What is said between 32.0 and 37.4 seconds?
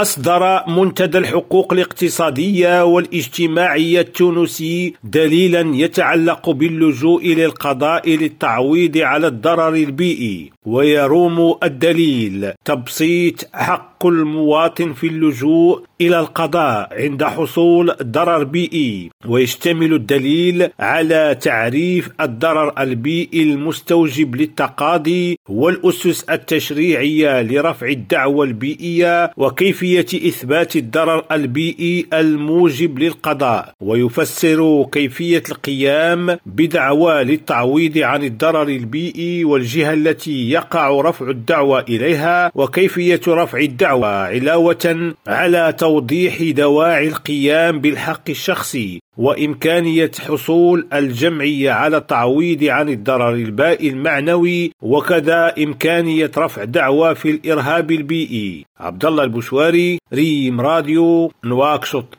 الموجب للقضاء ويفسر كيفية القيام بدعوى